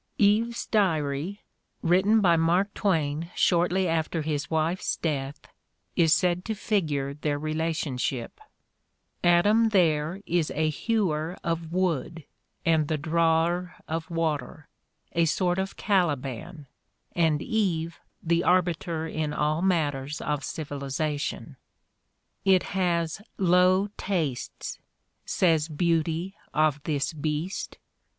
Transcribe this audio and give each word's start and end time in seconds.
"Eve's 0.17 0.65
Diary," 0.65 1.43
written 1.83 2.21
by 2.21 2.35
Mark 2.35 2.73
Twain 2.73 3.29
shortly 3.35 3.87
after 3.87 4.23
his 4.23 4.49
wife's 4.49 4.95
death, 4.95 5.41
is 5.95 6.11
said 6.11 6.43
to 6.45 6.55
figure 6.55 7.13
their 7.13 7.37
relationship: 7.37 8.39
Adam 9.23 9.69
there 9.69 10.19
is 10.25 10.47
the 10.47 10.69
hewer 10.71 11.37
of 11.43 11.71
wood 11.71 12.23
and 12.65 12.87
the 12.87 12.97
drawer 12.97 13.75
of 13.87 14.09
water, 14.09 14.69
a 15.11 15.25
sort 15.25 15.59
of 15.59 15.77
Caliban, 15.77 16.65
and 17.15 17.39
Eve 17.43 17.99
the 18.23 18.43
arbiter 18.43 19.05
in 19.07 19.33
all 19.33 19.61
mat 19.61 19.93
ters 19.93 20.19
of 20.19 20.43
civilization. 20.43 21.57
"It 22.43 22.63
has 22.73 23.21
low 23.37 23.87
tastes," 23.97 24.79
says 25.25 25.67
Beauty 25.69 26.33
of 26.55 26.81
this 26.85 27.13
Beast. 27.13 27.77